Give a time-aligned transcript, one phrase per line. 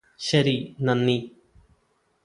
[0.19, 0.55] ശരി
[0.79, 1.17] നന്ദി